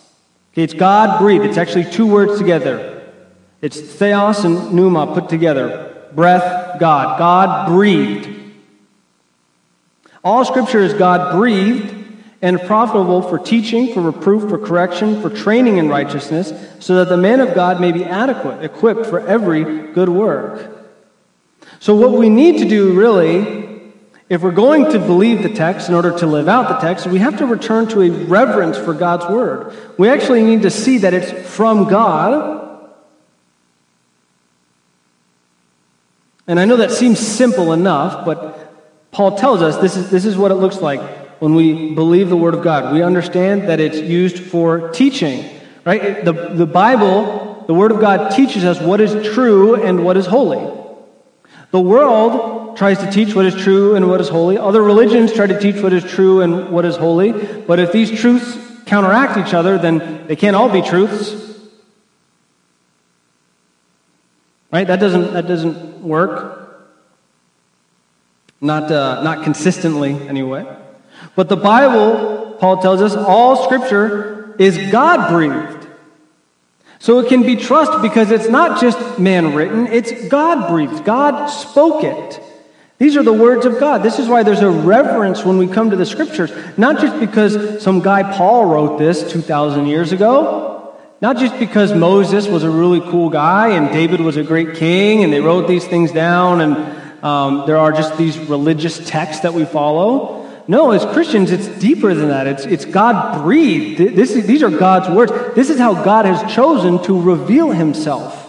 [0.53, 1.45] Okay, it's God breathed.
[1.45, 3.13] It's actually two words together.
[3.61, 6.09] It's theos and pneuma put together.
[6.15, 7.19] Breath, God.
[7.19, 8.36] God breathed.
[10.27, 11.95] All scripture is God breathed
[12.41, 17.15] and profitable for teaching, for reproof, for correction, for training in righteousness, so that the
[17.15, 20.85] man of God may be adequate, equipped for every good work.
[21.79, 23.93] So, what we need to do really,
[24.27, 27.19] if we're going to believe the text in order to live out the text, we
[27.19, 29.73] have to return to a reverence for God's word.
[29.97, 32.89] We actually need to see that it's from God.
[36.47, 38.66] And I know that seems simple enough, but
[39.17, 41.01] Paul tells us this is, this is what it looks like
[41.41, 42.93] when we believe the Word of God.
[42.93, 45.43] We understand that it's used for teaching,
[45.83, 46.23] right?
[46.23, 50.27] The, the Bible, the Word of God teaches us what is true and what is
[50.27, 50.59] holy.
[51.71, 54.59] The world tries to teach what is true and what is holy.
[54.59, 57.31] Other religions try to teach what is true and what is holy.
[57.31, 61.33] But if these truths counteract each other, then they can't all be truths.
[64.71, 64.85] Right?
[64.85, 66.56] That doesn't, that doesn't work.
[68.59, 70.65] Not, uh, not consistently, anyway.
[71.35, 75.87] But the Bible, Paul tells us, all scripture is God breathed.
[76.99, 81.05] So it can be trusted because it's not just man written, it's God breathed.
[81.05, 82.41] God spoke it.
[82.97, 84.01] These are the words of God.
[84.01, 86.51] This is why there's a reverence when we come to the scriptures.
[86.77, 90.95] Not just because some guy Paul wrote this 2,000 years ago.
[91.21, 95.23] Not just because Moses was a really cool guy and David was a great king
[95.23, 99.53] and they wrote these things down and um, there are just these religious texts that
[99.53, 100.45] we follow.
[100.67, 102.45] No, as Christians, it's deeper than that.
[102.45, 103.99] It's, it's God breathed.
[104.15, 105.31] This, these are God's words.
[105.55, 108.43] This is how God has chosen to reveal himself.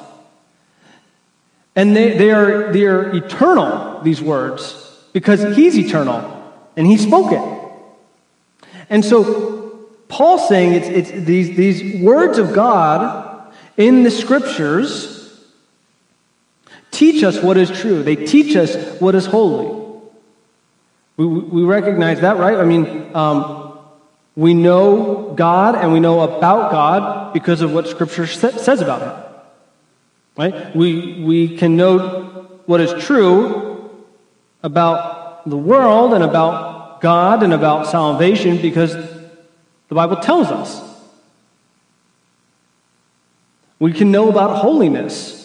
[1.76, 4.74] And they, they, are, they are eternal, these words,
[5.12, 6.34] because he's eternal
[6.76, 8.68] and he spoke it.
[8.90, 15.17] And so Paul's saying it's, it's these, these words of God in the scriptures
[16.98, 19.68] teach us what is true, they teach us what is holy.
[21.16, 22.58] We, we recognize that, right?
[22.58, 23.78] I mean, um,
[24.34, 29.02] we know God and we know about God because of what Scripture sa- says about
[29.02, 29.24] Him.
[30.36, 30.74] Right?
[30.74, 33.90] We, we can know what is true
[34.64, 40.82] about the world and about God and about salvation because the Bible tells us.
[43.78, 45.37] We can know about holiness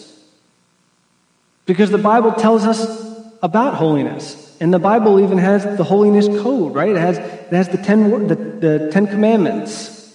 [1.66, 3.04] because the Bible tells us
[3.42, 4.56] about holiness.
[4.60, 6.90] And the Bible even has the holiness code, right?
[6.90, 10.14] It has, it has the, ten, the, the Ten Commandments.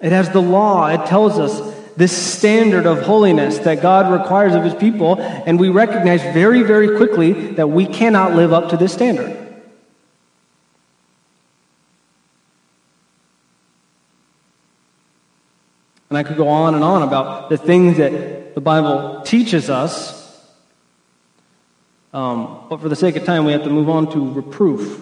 [0.00, 0.86] It has the law.
[0.86, 5.20] It tells us this standard of holiness that God requires of his people.
[5.20, 9.40] And we recognize very, very quickly that we cannot live up to this standard.
[16.08, 20.23] And I could go on and on about the things that the Bible teaches us
[22.14, 25.00] um, but for the sake of time, we have to move on to reproof.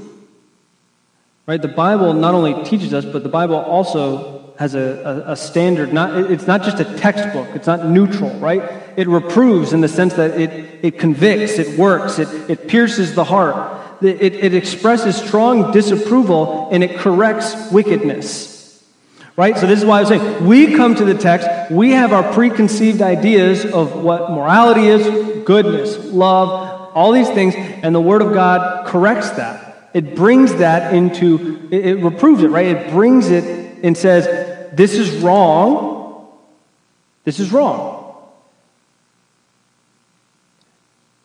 [1.46, 1.60] Right?
[1.60, 5.92] The Bible not only teaches us, but the Bible also has a, a, a standard.
[5.92, 8.62] Not, it's not just a textbook, it's not neutral, right?
[8.96, 13.24] It reproves in the sense that it, it convicts, it works, it, it pierces the
[13.24, 13.80] heart.
[14.02, 18.50] It, it expresses strong disapproval and it corrects wickedness.
[19.36, 19.56] Right?
[19.56, 22.32] So, this is why I was saying we come to the text, we have our
[22.32, 28.32] preconceived ideas of what morality is, goodness, love, all these things, and the Word of
[28.32, 29.90] God corrects that.
[29.94, 32.66] It brings that into, it, it reproves it, right?
[32.66, 33.44] It brings it
[33.84, 34.26] and says,
[34.72, 36.28] this is wrong.
[37.24, 38.00] This is wrong.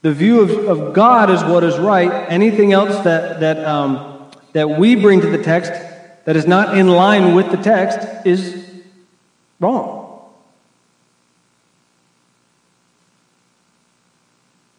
[0.02, 2.12] The view of, of God is what is right.
[2.30, 5.72] Anything else that, that, um, that we bring to the text
[6.26, 8.70] that is not in line with the text is
[9.60, 10.22] wrong.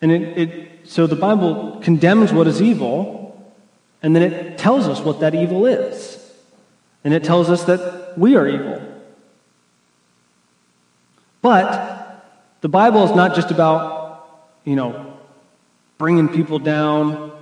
[0.01, 3.55] And it, it, so the Bible condemns what is evil,
[4.03, 6.17] and then it tells us what that evil is.
[7.05, 8.83] And it tells us that we are evil.
[11.43, 12.25] But
[12.63, 15.15] the Bible is not just about, you know,
[15.99, 17.33] bringing people down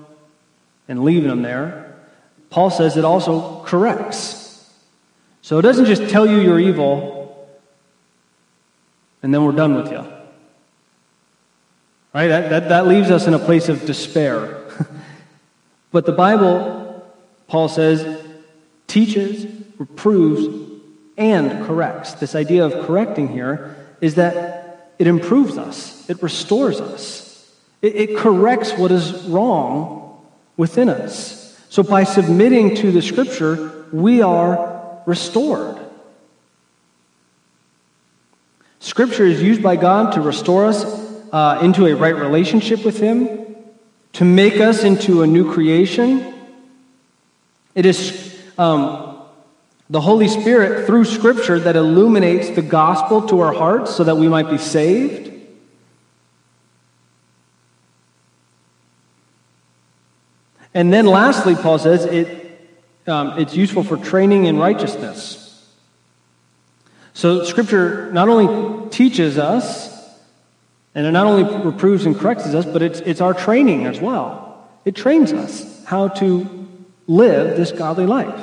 [0.89, 1.97] and leaving them there.
[2.51, 4.69] Paul says it also corrects.
[5.43, 7.49] So it doesn't just tell you you're evil
[9.23, 10.16] and then we're done with you.
[12.17, 12.29] Right?
[12.29, 14.65] That, that, that leaves us in a place of despair.
[15.93, 17.07] but the Bible,
[17.47, 18.25] Paul says,
[18.87, 19.45] teaches,
[19.77, 20.73] reproves,
[21.19, 22.15] and corrects.
[22.15, 27.55] This idea of correcting here is that it improves us, it restores us.
[27.83, 30.19] It, it corrects what is wrong
[30.57, 31.63] within us.
[31.69, 35.77] So by submitting to the scripture, we are restored.
[38.81, 41.06] Scripture is used by God to restore us
[41.37, 43.29] uh, into a right relationship with Him,
[44.15, 46.33] to make us into a new creation.
[47.75, 49.19] It is um,
[49.91, 54.29] the Holy Spirit through Scripture that illuminates the gospel to our hearts so that we
[54.29, 55.31] might be saved.
[60.73, 62.59] And then lastly, Paul says it,
[63.07, 65.71] um, it's useful for training in righteousness.
[67.13, 69.96] So Scripture not only teaches us,
[70.97, 74.67] and it not only reproves and corrects us, but it's, it's our training as well.
[74.87, 76.67] It trains us how to
[77.07, 78.43] live this godly life.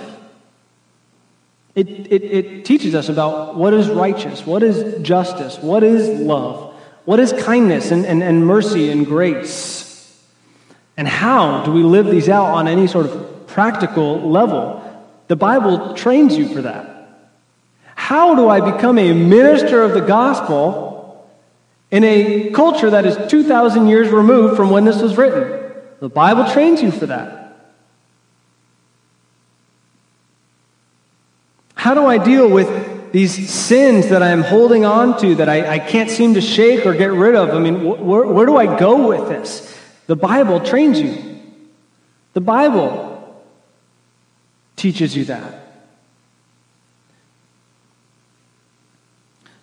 [1.74, 6.76] It, it, it teaches us about what is righteous, what is justice, what is love,
[7.06, 10.24] what is kindness and, and, and mercy and grace.
[10.96, 14.80] And how do we live these out on any sort of practical level?
[15.28, 17.32] The Bible trains you for that.
[17.96, 20.93] How do I become a minister of the gospel
[21.94, 25.72] in a culture that is 2,000 years removed from when this was written?
[26.00, 27.56] The Bible trains you for that.
[31.76, 35.80] How do I deal with these sins that I'm holding on to that I, I
[35.80, 37.50] can't seem to shake or get rid of?
[37.50, 39.80] I mean, wh- where, where do I go with this?
[40.08, 41.42] The Bible trains you.
[42.34, 43.44] The Bible
[44.76, 45.63] teaches you that.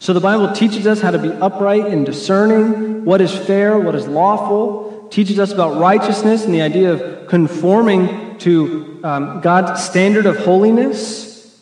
[0.01, 3.95] So the Bible teaches us how to be upright and discerning, what is fair, what
[3.95, 10.25] is lawful, teaches us about righteousness and the idea of conforming to um, God's standard
[10.25, 11.61] of holiness.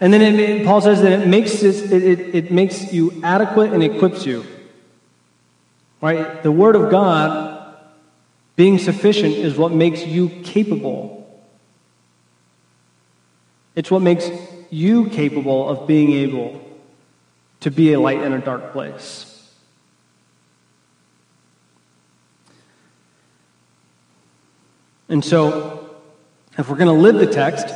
[0.00, 3.72] And then it, Paul says that it makes, this, it, it, it makes you adequate
[3.72, 4.46] and equips you.
[6.00, 6.40] Right?
[6.44, 7.76] The Word of God
[8.54, 11.16] being sufficient is what makes you capable.
[13.74, 14.30] It's what makes
[14.70, 16.60] you capable of being able
[17.60, 19.24] to be a light in a dark place.
[25.08, 25.96] And so,
[26.58, 27.66] if we're going to live the text,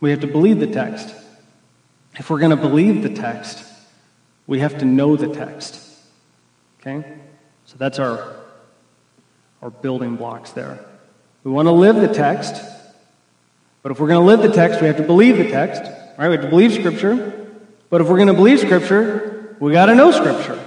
[0.00, 1.14] we have to believe the text.
[2.16, 3.64] If we're going to believe the text,
[4.46, 5.80] we have to know the text.
[6.80, 7.18] Okay?
[7.66, 8.36] So that's our,
[9.62, 10.84] our building blocks there.
[11.42, 12.54] We want to live the text,
[13.84, 15.82] but if we're going to live the text, we have to believe the text.
[16.16, 16.28] Right?
[16.28, 17.50] We have to believe Scripture.
[17.90, 20.58] But if we're going to believe Scripture, we got to know Scripture.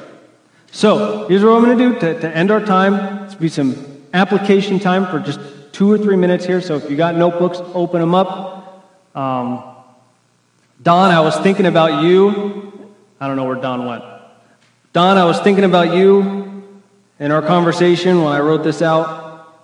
[0.72, 3.26] So here's what I'm going to do to, to end our time.
[3.26, 5.40] It's be some application time for just
[5.72, 6.62] two or three minutes here.
[6.62, 8.86] So if you got notebooks, open them up.
[9.16, 9.64] Um,
[10.84, 12.94] Don, I was thinking about you.
[13.20, 14.04] I don't know where Don went.
[14.94, 16.82] Don, I was thinking about you
[17.20, 19.56] in our conversation when I wrote this out,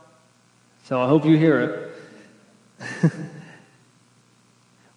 [0.86, 1.92] so I hope you hear
[2.82, 3.14] it.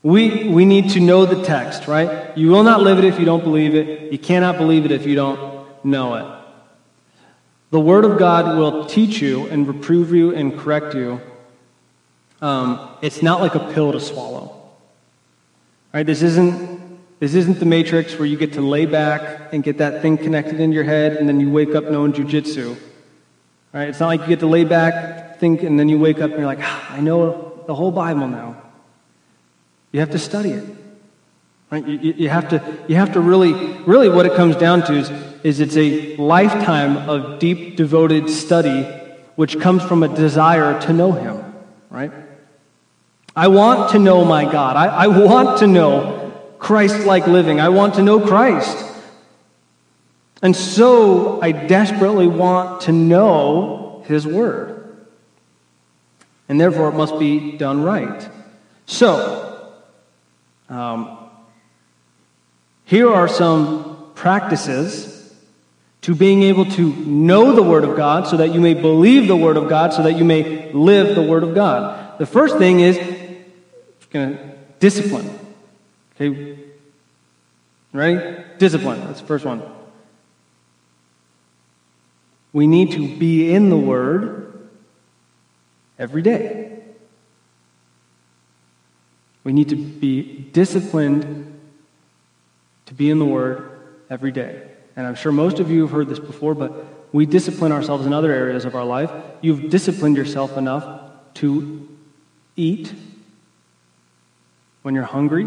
[0.03, 2.37] we, we need to know the text, right?
[2.37, 4.13] You will not live it if you don't believe it.
[4.13, 6.27] You cannot believe it if you don't know it.
[7.71, 11.21] The Word of God will teach you and reprove you and correct you.
[12.41, 14.71] um, it's not like a pill to swallow.
[15.93, 16.07] Right?
[16.07, 16.77] This isn't
[17.19, 20.61] this isn't the matrix where you get to lay back and get that thing connected
[20.61, 22.77] in your head and then you wake up knowing jujitsu.
[23.73, 23.89] Right?
[23.89, 26.39] It's not like you get to lay back, think, and then you wake up and
[26.39, 28.63] you're like, ah, I know the whole Bible now.
[29.97, 30.63] You have to study it.
[31.71, 31.87] Right?
[31.87, 35.09] You, you, have to, you have to really, really what it comes down to is,
[35.43, 38.83] is it's a lifetime of deep, devoted study
[39.37, 41.43] which comes from a desire to know Him.
[41.89, 42.13] Right?
[43.35, 44.77] I want to know my God.
[44.77, 47.59] I, I want to know Christ like living.
[47.59, 48.77] I want to know Christ.
[50.43, 55.07] And so I desperately want to know His Word.
[56.51, 58.29] And therefore, it must be done right.
[58.85, 59.46] So,
[60.69, 61.19] um,
[62.85, 65.35] here are some practices
[66.03, 69.37] to being able to know the Word of God so that you may believe the
[69.37, 72.19] Word of God, so that you may live the Word of God.
[72.19, 72.97] The first thing is
[74.11, 75.29] going to discipline.
[76.15, 76.59] Okay?
[77.93, 78.45] Ready?
[78.59, 79.01] Discipline.
[79.01, 79.63] That's the first one.
[82.53, 84.69] We need to be in the Word
[85.99, 86.76] every day.
[89.47, 90.23] We need to be
[90.53, 91.57] disciplined
[92.87, 93.79] to be in the Word
[94.11, 94.61] every day.
[94.97, 98.13] And I'm sure most of you have heard this before, but we discipline ourselves in
[98.13, 99.09] other areas of our life.
[99.43, 101.89] You've disciplined yourself enough to
[102.57, 102.93] eat
[104.83, 105.47] when you're hungry.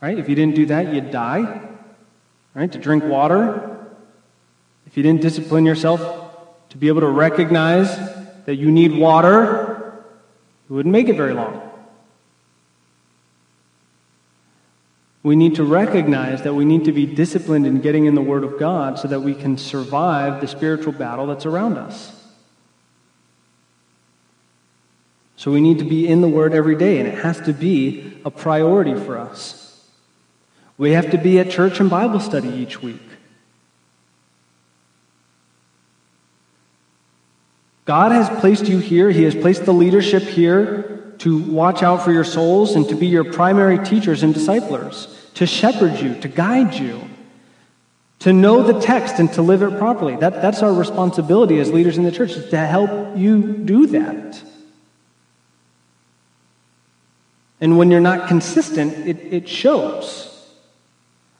[0.00, 0.18] Right?
[0.18, 1.60] If you didn't do that, you'd die.
[2.54, 2.72] Right?
[2.72, 3.86] To drink water.
[4.86, 6.00] If you didn't discipline yourself
[6.70, 7.94] to be able to recognize
[8.46, 10.02] that you need water,
[10.70, 11.72] you wouldn't make it very long.
[15.24, 18.44] We need to recognize that we need to be disciplined in getting in the Word
[18.44, 22.12] of God so that we can survive the spiritual battle that's around us.
[25.36, 28.20] So we need to be in the Word every day, and it has to be
[28.26, 29.88] a priority for us.
[30.76, 33.00] We have to be at church and Bible study each week.
[37.86, 42.12] God has placed you here, He has placed the leadership here to watch out for
[42.12, 46.74] your souls and to be your primary teachers and disciplers, to shepherd you, to guide
[46.74, 47.00] you,
[48.20, 50.16] to know the text and to live it properly.
[50.16, 54.42] That, that's our responsibility as leaders in the church, is to help you do that.
[57.60, 60.30] And when you're not consistent, it, it shows.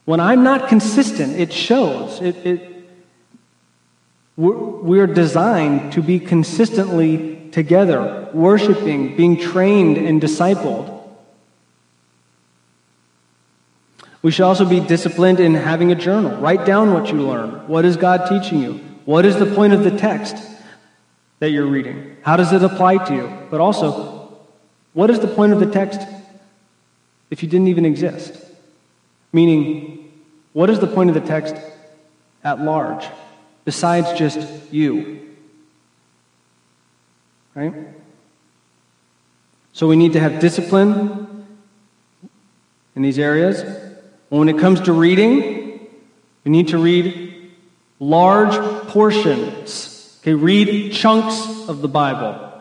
[0.05, 2.21] When I'm not consistent, it shows.
[2.21, 2.91] It, it,
[4.37, 10.91] we're, we're designed to be consistently together, worshiping, being trained and discipled.
[14.21, 16.37] We should also be disciplined in having a journal.
[16.41, 17.67] Write down what you learn.
[17.67, 18.73] What is God teaching you?
[19.07, 20.37] What is the point of the text
[21.39, 22.17] that you're reading?
[22.23, 23.39] How does it apply to you?
[23.51, 24.37] But also,
[24.93, 26.01] what is the point of the text
[27.31, 28.45] if you didn't even exist?
[29.33, 30.13] Meaning,
[30.53, 31.55] what is the point of the text
[32.43, 33.05] at large?
[33.65, 35.24] besides just you.
[37.55, 37.73] Right?
[39.73, 41.47] So we need to have discipline
[42.95, 43.63] in these areas.
[44.29, 45.89] When it comes to reading,
[46.45, 47.53] we need to read
[47.99, 48.55] large
[48.89, 50.19] portions.
[50.23, 52.53] Okay, read chunks of the Bible.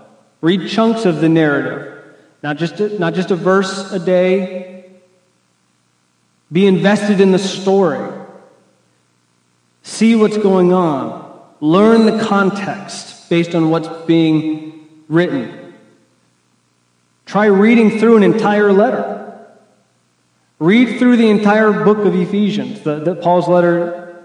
[0.41, 2.03] Read chunks of the narrative.
[2.41, 4.91] Not just a, not just a verse a day.
[6.51, 8.11] Be invested in the story.
[9.83, 11.41] See what's going on.
[11.61, 14.72] Learn the context based on what's being
[15.07, 15.73] written.
[17.25, 19.13] Try reading through an entire letter.
[20.59, 24.23] Read through the entire book of Ephesians, the, the, Paul's letter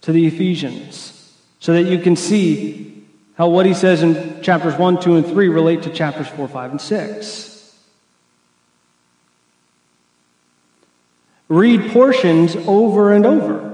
[0.00, 3.06] to the Ephesians, so that you can see
[3.36, 6.70] how what he says in chapters 1, 2, and 3 relate to chapters 4, 5,
[6.72, 7.76] and 6.
[11.48, 13.66] Read portions over and over.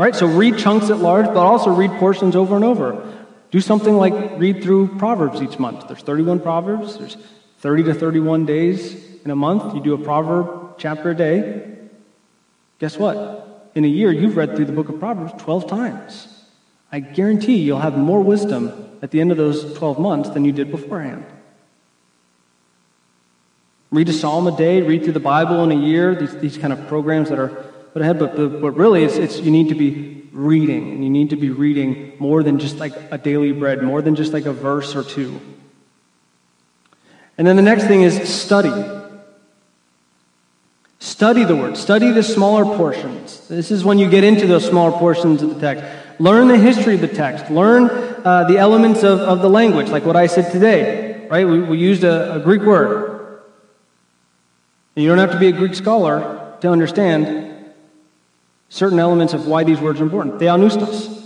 [0.00, 3.19] All right, so read chunks at large, but also read portions over and over.
[3.50, 5.88] Do something like read through Proverbs each month.
[5.88, 7.16] There's 31 Proverbs, there's
[7.58, 9.74] 30 to 31 days in a month.
[9.74, 11.76] You do a proverb chapter a day.
[12.78, 13.70] Guess what?
[13.74, 16.44] In a year, you've read through the book of Proverbs 12 times.
[16.90, 20.52] I guarantee you'll have more wisdom at the end of those 12 months than you
[20.52, 21.24] did beforehand.
[23.90, 26.72] Read a psalm a day, read through the Bible in a year, these, these kind
[26.72, 28.18] of programs that are but ahead.
[28.18, 31.36] But, but, but really, it's, it's, you need to be reading, and you need to
[31.36, 34.94] be reading more than just like a daily bread, more than just like a verse
[34.94, 35.40] or two.
[37.36, 38.72] And then the next thing is study.
[40.98, 41.76] Study the word.
[41.76, 43.48] Study the smaller portions.
[43.48, 45.84] This is when you get into those smaller portions of the text.
[46.20, 47.50] Learn the history of the text.
[47.50, 47.88] Learn
[48.24, 51.26] uh, the elements of, of the language, like what I said today.
[51.30, 51.46] right?
[51.46, 53.40] We, we used a, a Greek word.
[54.94, 57.49] And you don't have to be a Greek scholar to understand
[58.70, 60.38] certain elements of why these words are important.
[60.38, 61.18] Theopneustos.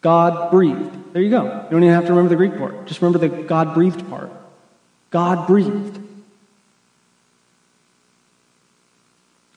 [0.00, 1.12] God breathed.
[1.12, 1.44] There you go.
[1.44, 2.86] You don't even have to remember the Greek part.
[2.86, 4.32] Just remember the God breathed part.
[5.10, 6.00] God breathed.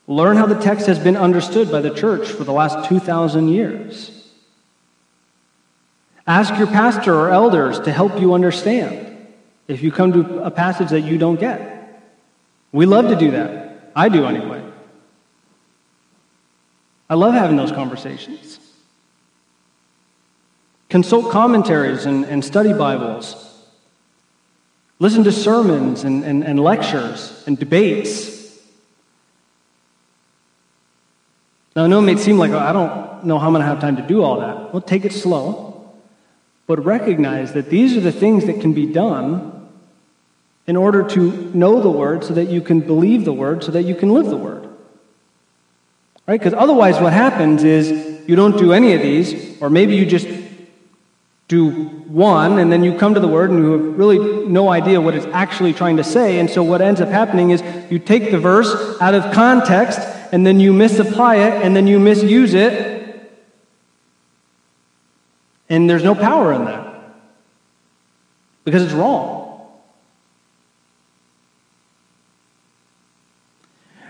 [0.06, 4.28] Learn how the text has been understood by the church for the last 2,000 years.
[6.26, 9.26] Ask your pastor or elders to help you understand
[9.68, 12.12] if you come to a passage that you don't get.
[12.72, 13.90] We love to do that.
[13.94, 14.61] I do anyway.
[17.08, 18.58] I love having those conversations.
[20.88, 23.48] Consult commentaries and, and study Bibles.
[24.98, 28.60] Listen to sermons and, and, and lectures and debates.
[31.74, 33.80] Now, I know it may seem like I don't know how I'm going to have
[33.80, 34.72] time to do all that.
[34.72, 35.92] Well, take it slow,
[36.66, 39.68] but recognize that these are the things that can be done
[40.66, 43.82] in order to know the Word so that you can believe the Word, so that
[43.82, 44.68] you can live the Word.
[46.26, 46.38] Right?
[46.38, 50.28] Because otherwise, what happens is you don't do any of these, or maybe you just
[51.48, 55.00] do one, and then you come to the Word and you have really no idea
[55.00, 56.38] what it's actually trying to say.
[56.38, 59.98] And so, what ends up happening is you take the verse out of context
[60.32, 63.30] and then you misapply it, and then you misuse it,
[65.68, 66.94] and there's no power in that
[68.64, 69.40] because it's wrong.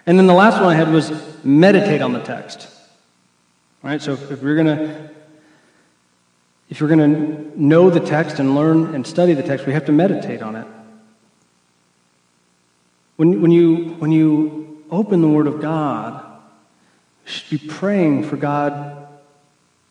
[0.06, 1.10] And then the last one I had was
[1.44, 2.68] meditate on the text.
[3.82, 5.10] All right, so if we're going to
[6.72, 9.84] if you're going to know the text and learn and study the text, we have
[9.84, 10.66] to meditate on it.
[13.16, 16.24] When, when, you, when you open the Word of God,
[17.26, 19.06] you should be praying for God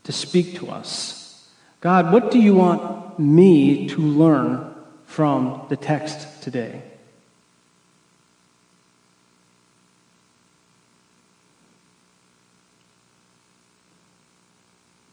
[0.06, 1.48] to speak to us.
[1.82, 4.74] God, what do you want me to learn
[5.06, 6.82] from the text today?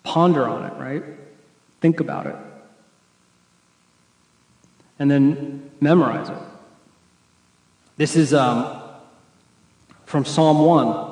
[0.09, 1.05] Ponder on it, right?
[1.83, 2.37] Think about it.
[4.99, 6.39] And then memorize it.
[7.99, 8.81] This is um,
[10.07, 11.09] from Psalm 1.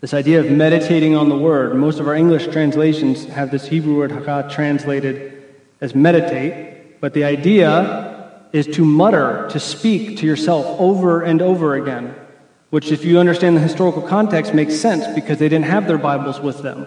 [0.00, 1.74] This idea of meditating on the word.
[1.74, 5.42] Most of our English translations have this Hebrew word hagah translated
[5.80, 11.74] as meditate, but the idea is to mutter, to speak to yourself over and over
[11.74, 12.14] again,
[12.70, 16.38] which, if you understand the historical context, makes sense because they didn't have their Bibles
[16.38, 16.86] with them.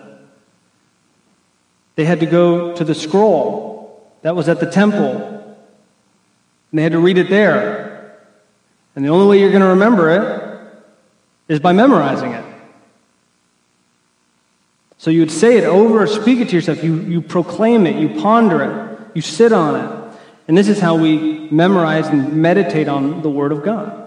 [1.96, 5.18] They had to go to the scroll that was at the temple,
[6.72, 8.18] and they had to read it there.
[8.96, 12.46] And the only way you're going to remember it is by memorizing it.
[14.98, 18.22] So you would say it over, speak it to yourself, you, you proclaim it, you
[18.22, 20.18] ponder it, you sit on it.
[20.48, 23.98] And this is how we memorize and meditate on the Word of God.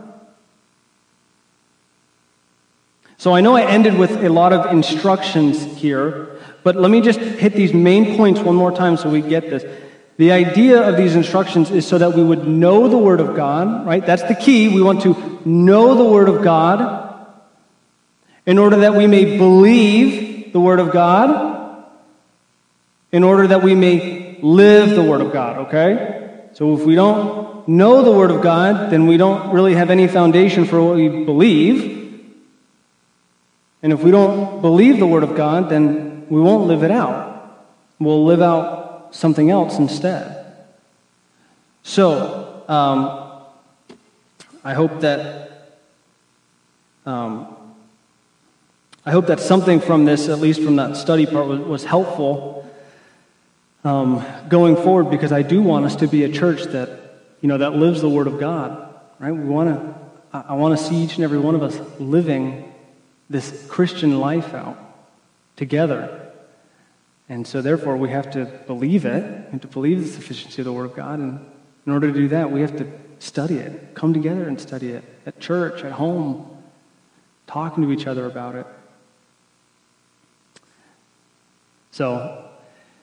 [3.16, 6.33] So I know I ended with a lot of instructions here,
[6.64, 9.64] but let me just hit these main points one more time so we get this.
[10.16, 13.86] The idea of these instructions is so that we would know the Word of God,
[13.86, 14.04] right?
[14.04, 14.68] That's the key.
[14.74, 17.26] We want to know the Word of God
[18.46, 21.84] in order that we may believe the Word of God,
[23.12, 26.48] in order that we may live the Word of God, okay?
[26.52, 30.06] So if we don't know the Word of God, then we don't really have any
[30.06, 32.22] foundation for what we believe.
[33.82, 37.66] And if we don't believe the Word of God, then we won't live it out.
[37.98, 40.44] We'll live out something else instead.
[41.82, 43.20] So, um,
[44.64, 45.44] I hope that
[47.06, 47.54] um,
[49.06, 52.70] I hope that something from this, at least from that study part, was, was helpful
[53.84, 56.88] um, going forward because I do want us to be a church that,
[57.42, 59.32] you know, that lives the Word of God, right?
[59.32, 59.94] We want to,
[60.32, 62.72] I, I want to see each and every one of us living
[63.28, 64.78] this Christian life out
[65.56, 66.32] together.
[67.28, 69.50] And so, therefore, we have to believe it.
[69.50, 71.18] Have to believe the sufficiency of the Word of God.
[71.18, 71.40] And
[71.86, 75.04] in order to do that, we have to study it, come together and study it
[75.24, 76.62] at church, at home,
[77.46, 78.66] talking to each other about it.
[81.90, 82.50] So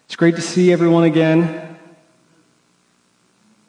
[0.06, 1.78] it's great to see everyone again.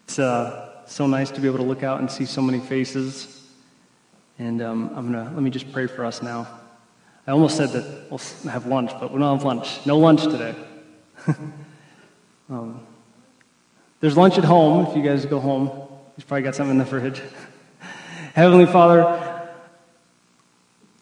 [0.05, 3.49] It's uh, so nice to be able to look out and see so many faces.
[4.39, 6.49] And um, I'm gonna let me just pray for us now.
[7.26, 8.18] I almost said that we'll
[8.50, 9.86] have lunch, but we don't have lunch.
[9.86, 10.54] No lunch today.
[12.50, 12.84] um,
[14.00, 15.70] there's lunch at home if you guys go home.
[16.16, 17.22] You've probably got something in the fridge.
[18.34, 19.48] Heavenly Father,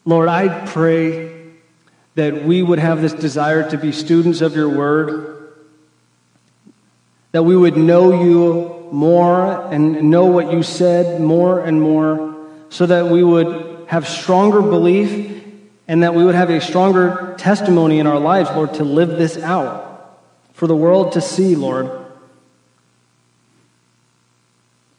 [0.05, 1.53] Lord, I pray
[2.13, 5.53] that we would have this desire to be students of your word,
[7.31, 12.35] that we would know you more and know what you said more and more,
[12.69, 15.40] so that we would have stronger belief
[15.91, 19.37] and that we would have a stronger testimony in our lives, Lord, to live this
[19.37, 20.21] out
[20.53, 21.91] for the world to see, Lord.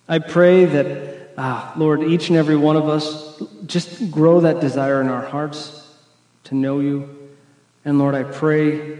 [0.06, 5.00] I pray that, ah, Lord, each and every one of us just grow that desire
[5.00, 5.90] in our hearts
[6.44, 7.08] to know you.
[7.86, 8.98] And Lord, I pray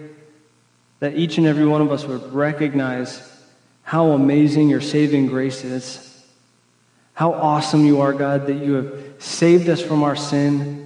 [1.01, 3.21] that each and every one of us would recognize
[3.83, 6.25] how amazing your saving grace is.
[7.13, 10.82] How awesome you are, God, that you have saved us from our sin,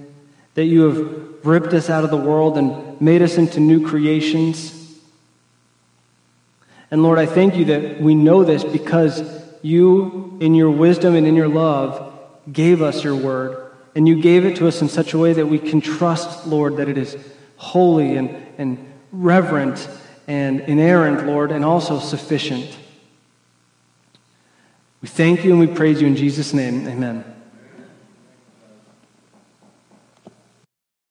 [0.57, 4.97] that you have ripped us out of the world and made us into new creations.
[6.89, 9.21] And Lord, I thank you that we know this because
[9.61, 12.11] you, in your wisdom and in your love,
[12.51, 13.71] gave us your word.
[13.93, 16.77] And you gave it to us in such a way that we can trust, Lord,
[16.77, 17.15] that it is
[17.57, 19.87] holy and, and reverent
[20.27, 22.75] and inerrant, Lord, and also sufficient.
[25.03, 26.87] We thank you and we praise you in Jesus' name.
[26.87, 27.36] Amen.